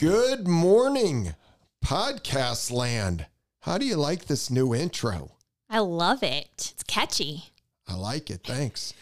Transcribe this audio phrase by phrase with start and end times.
[0.00, 1.34] Good morning,
[1.84, 3.26] podcast land.
[3.60, 5.32] How do you like this new intro?
[5.68, 6.72] I love it.
[6.72, 7.50] It's catchy.
[7.86, 8.40] I like it.
[8.42, 8.94] Thanks.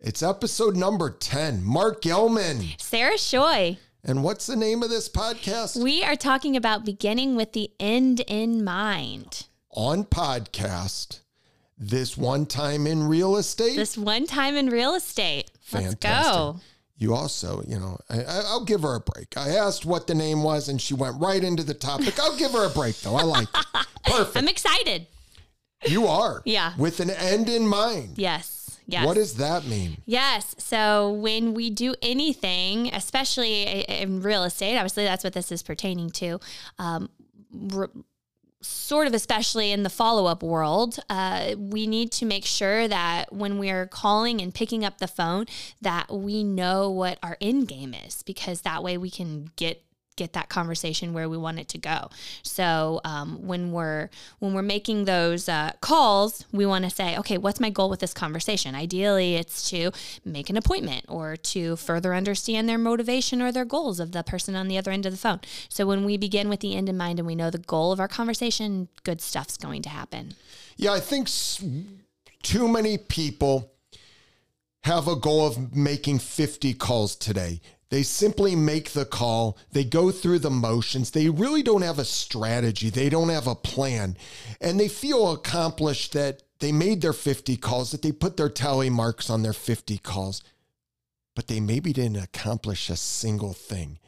[0.00, 1.62] It's episode number 10.
[1.62, 2.80] Mark Gelman.
[2.80, 3.76] Sarah Shoy.
[4.02, 5.82] And what's the name of this podcast?
[5.82, 9.48] We are talking about beginning with the end in mind.
[9.72, 11.20] On podcast,
[11.76, 13.76] this one time in real estate.
[13.76, 15.50] This one time in real estate.
[15.74, 16.60] Let's go.
[17.00, 19.36] You also, you know, I, I- I'll give her a break.
[19.36, 22.18] I asked what the name was and she went right into the topic.
[22.18, 23.14] I'll give her a break though.
[23.16, 23.66] I like it.
[24.04, 24.36] Perfect.
[24.36, 25.06] I'm excited.
[25.86, 26.42] You are.
[26.44, 26.72] Yeah.
[26.76, 28.14] With an end in mind.
[28.18, 28.80] Yes.
[28.86, 29.06] Yes.
[29.06, 29.98] What does that mean?
[30.06, 30.54] Yes.
[30.58, 36.10] So when we do anything, especially in real estate, obviously that's what this is pertaining
[36.12, 36.40] to.
[36.78, 37.10] Um,
[37.74, 37.90] r-
[38.60, 43.32] sort of, especially in the follow up world, uh, we need to make sure that
[43.32, 45.46] when we are calling and picking up the phone,
[45.80, 49.82] that we know what our end game is, because that way we can get
[50.18, 52.10] get that conversation where we want it to go.
[52.42, 57.38] So um, when we're when we're making those uh, calls, we want to say, okay,
[57.38, 58.74] what's my goal with this conversation?
[58.74, 59.92] Ideally, it's to
[60.24, 64.54] make an appointment or to further understand their motivation or their goals of the person
[64.54, 65.40] on the other end of the phone.
[65.68, 68.00] So when we begin with the end in mind and we know the goal of
[68.00, 70.34] our conversation, good stuff's going to happen.
[70.76, 71.28] Yeah, I think
[72.42, 73.72] too many people
[74.84, 77.60] have a goal of making 50 calls today.
[77.90, 82.04] They simply make the call, they go through the motions, they really don't have a
[82.04, 84.16] strategy, they don't have a plan,
[84.60, 88.90] and they feel accomplished that they made their 50 calls, that they put their tally
[88.90, 90.42] marks on their 50 calls,
[91.34, 93.98] but they maybe didn't accomplish a single thing.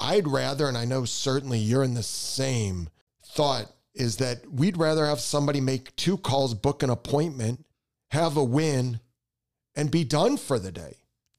[0.00, 2.88] I'd rather, and I know certainly you're in the same
[3.24, 7.64] thought, is that we'd rather have somebody make two calls, book an appointment,
[8.10, 8.98] have a win,
[9.76, 10.96] and be done for the day.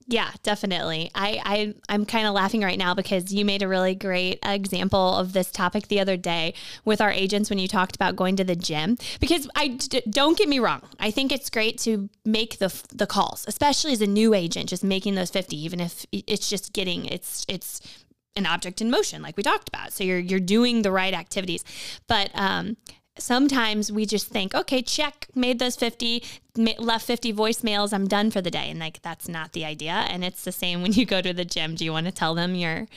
[0.08, 1.09] Yeah, definitely.
[1.16, 5.16] I, I I'm kind of laughing right now because you made a really great example
[5.16, 6.53] of this topic the other day
[6.84, 8.97] with our agents when you talked about going to the gym.
[9.20, 13.07] Because I d- don't get me wrong, I think it's great to make the the
[13.07, 17.06] calls, especially as a new agent, just making those 50, even if it's just getting
[17.08, 17.81] it's it's
[18.35, 19.91] an object in motion, like we talked about.
[19.91, 21.63] So you're you're doing the right activities,
[22.08, 22.78] but um,
[23.18, 26.24] sometimes we just think, okay, check, made those 50,
[26.78, 28.70] left 50 voicemails, I'm done for the day.
[28.70, 30.06] And like, that's not the idea.
[30.09, 31.76] And it's the same when you go to the gym.
[31.76, 32.88] Do you want to tell them your,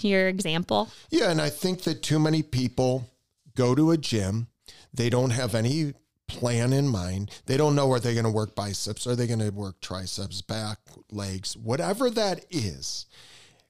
[0.00, 0.90] your example?
[1.10, 3.10] Yeah, and I think that too many people
[3.54, 4.48] go to a gym,
[4.92, 5.94] they don't have any
[6.28, 7.30] plan in mind.
[7.46, 10.42] They don't know are they going to work biceps, are they going to work triceps,
[10.42, 10.78] back,
[11.10, 13.06] legs, whatever that is.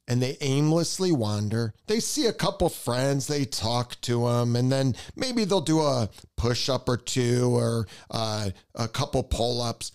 [0.09, 1.75] And they aimlessly wander.
[1.89, 6.09] They see a couple friends, they talk to them, and then maybe they'll do a
[6.37, 9.91] push up or two or uh, a couple pull ups.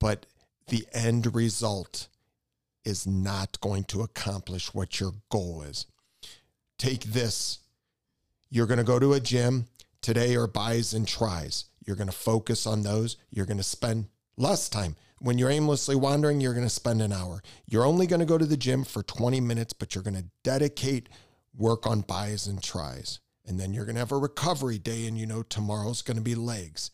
[0.00, 0.26] But
[0.66, 2.08] the end result
[2.84, 5.86] is not going to accomplish what your goal is
[6.78, 7.60] take this.
[8.50, 9.66] You're going to go to a gym
[10.02, 11.64] today or buys and tries.
[11.84, 13.16] You're going to focus on those.
[13.30, 14.06] You're going to spend
[14.36, 14.96] less time.
[15.18, 17.42] When you're aimlessly wandering, you're going to spend an hour.
[17.66, 20.26] You're only going to go to the gym for 20 minutes, but you're going to
[20.44, 21.08] dedicate
[21.56, 23.20] work on buys and tries.
[23.46, 26.22] And then you're going to have a recovery day, and you know tomorrow's going to
[26.22, 26.90] be legs.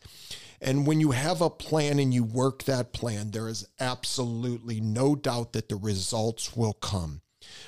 [0.61, 5.15] And when you have a plan and you work that plan, there is absolutely no
[5.15, 7.21] doubt that the results will come.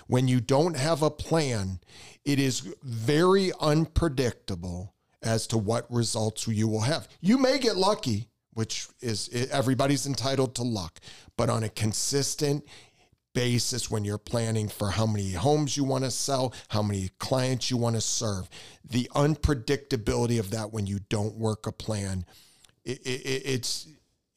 [0.07, 1.79] When you don't have a plan,
[2.23, 7.09] it is very unpredictable as to what results you will have.
[7.19, 10.99] You may get lucky, which is everybody's entitled to luck,
[11.37, 12.65] but on a consistent
[13.33, 17.69] basis when you're planning for how many homes you want to sell, how many clients
[17.69, 18.49] you want to serve,
[18.83, 22.25] the unpredictability of that when you don't work a plan,
[22.85, 23.87] it, it, it's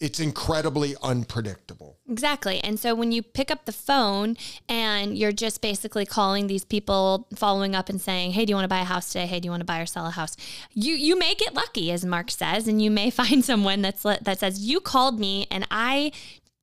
[0.01, 1.99] it's incredibly unpredictable.
[2.09, 2.61] Exactly.
[2.61, 4.37] And so when you pick up the phone
[4.69, 8.65] and you're just basically calling these people, following up and saying, "Hey, do you want
[8.65, 9.27] to buy a house today?
[9.27, 10.37] Hey, do you want to buy or sell a house?"
[10.73, 14.39] You you may get lucky, as Mark says, and you may find someone that's that
[14.39, 16.13] says, "You called me and I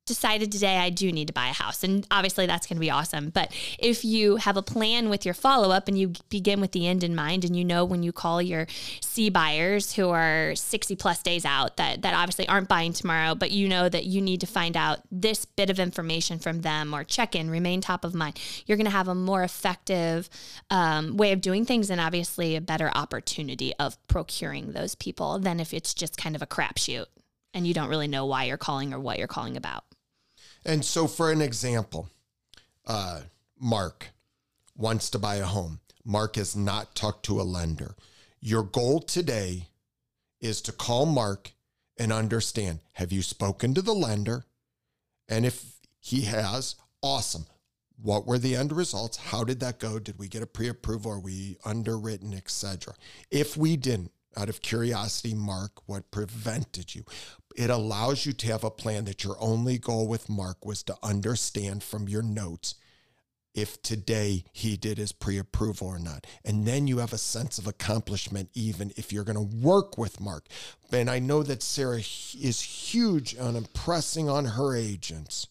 [0.05, 1.83] decided today I do need to buy a house.
[1.83, 3.31] And obviously that's going to be awesome.
[3.31, 6.88] But if you have a plan with your follow up and you begin with the
[6.88, 8.68] end in mind and you know when you call your
[9.01, 13.50] C buyers who are 60 plus days out that, that obviously aren't buying tomorrow, but
[13.50, 17.03] you know that you need to find out this bit of information from them or
[17.03, 20.30] check in, remain top of mind, you're going to have a more effective
[20.69, 25.59] um, way of doing things and obviously a better opportunity of procuring those people than
[25.59, 27.06] if it's just kind of a crapshoot
[27.56, 29.83] and you don't really know why you're calling or what you're calling about.
[30.65, 32.09] And so, for an example,
[32.88, 33.21] uh,
[33.59, 34.09] Mark
[34.75, 35.79] wants to buy a home.
[36.03, 37.95] Mark has not talked to a lender.
[38.41, 39.69] Your goal today
[40.41, 41.51] is to call Mark
[41.97, 44.45] and understand have you spoken to the lender?
[45.27, 47.45] And if he has, awesome.
[48.01, 49.18] what were the end results?
[49.18, 50.00] How did that go?
[50.00, 51.13] Did we get a pre-approval?
[51.13, 52.94] Are we underwritten, etc.?
[53.31, 57.03] If we didn't, out of curiosity, Mark, what prevented you?
[57.55, 60.97] It allows you to have a plan that your only goal with Mark was to
[61.01, 62.75] understand from your notes
[63.55, 66.27] if today he did his pre approval or not.
[66.43, 70.19] And then you have a sense of accomplishment, even if you're going to work with
[70.19, 70.45] Mark.
[70.91, 75.47] And I know that Sarah is huge on impressing on her agents.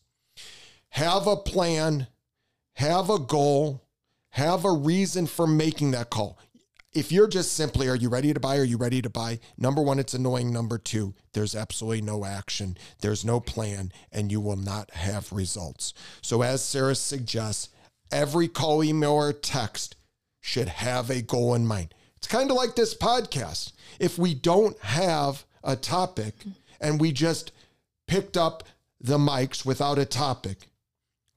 [0.90, 2.06] Have a plan,
[2.74, 3.82] have a goal,
[4.30, 6.38] have a reason for making that call.
[6.94, 8.56] If you're just simply, are you ready to buy?
[8.56, 9.40] Are you ready to buy?
[9.58, 10.52] Number one, it's annoying.
[10.52, 12.76] Number two, there's absolutely no action.
[13.00, 15.92] There's no plan, and you will not have results.
[16.22, 17.70] So, as Sarah suggests,
[18.12, 19.96] every call, email, or text
[20.40, 21.94] should have a goal in mind.
[22.16, 23.72] It's kind of like this podcast.
[23.98, 26.34] If we don't have a topic
[26.80, 27.50] and we just
[28.06, 28.62] picked up
[29.00, 30.68] the mics without a topic,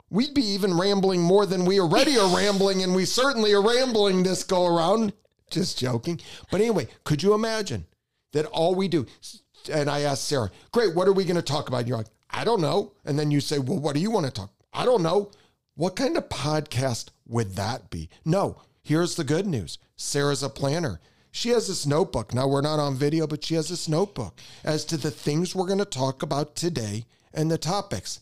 [0.08, 4.22] we'd be even rambling more than we already are rambling, and we certainly are rambling
[4.22, 5.12] this go around.
[5.50, 6.20] Just joking.
[6.50, 7.86] But anyway, could you imagine
[8.32, 9.06] that all we do,
[9.72, 11.80] and I asked Sarah, great, what are we going to talk about?
[11.80, 12.92] And you're like, I don't know.
[13.04, 14.52] And then you say, well, what do you want to talk?
[14.72, 15.30] I don't know.
[15.74, 18.08] What kind of podcast would that be?
[18.24, 21.00] No, here's the good news Sarah's a planner.
[21.30, 22.34] She has this notebook.
[22.34, 25.66] Now, we're not on video, but she has this notebook as to the things we're
[25.66, 28.20] going to talk about today and the topics.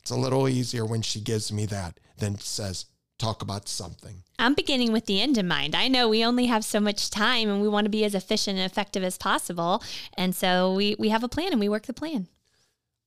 [0.00, 2.86] It's a little easier when she gives me that than says,
[3.18, 4.22] talk about something.
[4.38, 5.74] I'm beginning with the end in mind.
[5.74, 8.58] I know we only have so much time and we want to be as efficient
[8.58, 9.82] and effective as possible.
[10.14, 12.28] And so we, we have a plan and we work the plan.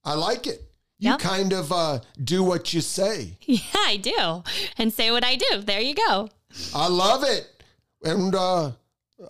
[0.04, 0.62] I like it.
[1.00, 1.20] You yep.
[1.20, 3.38] kind of uh, do what you say.
[3.46, 4.44] Yeah, I do.
[4.78, 5.62] And say what I do.
[5.62, 6.30] There you go.
[6.74, 7.64] I love it.
[8.04, 8.72] And uh,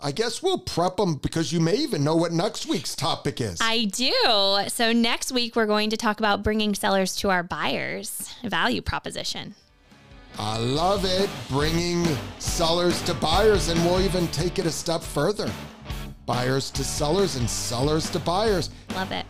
[0.01, 3.59] I guess we'll prep them because you may even know what next week's topic is.
[3.61, 4.69] I do.
[4.69, 9.55] So, next week, we're going to talk about bringing sellers to our buyers value proposition.
[10.39, 11.29] I love it.
[11.49, 12.05] Bringing
[12.39, 15.51] sellers to buyers, and we'll even take it a step further
[16.27, 18.69] buyers to sellers and sellers to buyers.
[18.93, 19.25] Love it.